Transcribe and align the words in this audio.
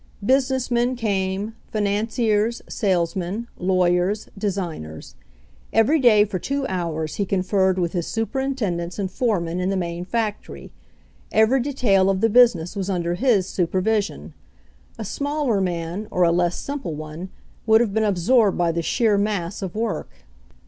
Business 0.25 0.71
men 0.71 0.95
came, 0.95 1.53
financiers, 1.67 2.63
sales 2.67 3.15
men, 3.15 3.45
lawyers, 3.59 4.29
designers. 4.35 5.13
Every 5.71 5.99
day 5.99 6.25
for 6.25 6.39
two 6.39 6.65
hours 6.67 7.17
he 7.17 7.23
conferred 7.27 7.77
with 7.77 7.93
his 7.93 8.07
superintendents 8.07 8.97
and 8.97 9.11
foremen 9.11 9.59
in 9.59 9.69
the 9.69 9.77
main 9.77 10.03
factory. 10.03 10.71
Every 11.31 11.59
detail 11.61 12.09
of 12.09 12.19
the 12.19 12.31
business 12.31 12.75
was 12.75 12.89
under 12.89 13.13
his 13.13 13.45
supervision. 13.45 14.33
A 14.97 15.05
smaller 15.05 15.61
man 15.61 16.07
or 16.09 16.23
a 16.23 16.31
less 16.31 16.57
simple 16.57 16.95
one, 16.95 17.29
would 17.67 17.79
have 17.79 17.93
been 17.93 18.03
absorbed 18.03 18.57
by 18.57 18.71
the 18.71 18.81
sheer 18.81 19.19
mass 19.19 19.61
of 19.61 19.75
work. 19.75 20.09